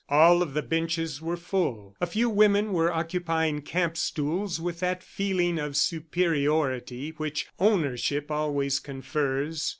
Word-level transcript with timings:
All 0.09 0.41
of 0.41 0.55
the 0.55 0.63
benches 0.63 1.21
were 1.21 1.37
full. 1.37 1.95
A 2.01 2.07
few 2.07 2.27
women 2.27 2.73
were 2.73 2.91
occupying 2.91 3.61
camp 3.61 3.95
stools 3.97 4.59
with 4.59 4.79
that 4.79 5.03
feeling 5.03 5.59
of 5.59 5.77
superiority 5.77 7.11
which 7.17 7.45
ownership 7.59 8.31
always 8.31 8.79
confers. 8.79 9.69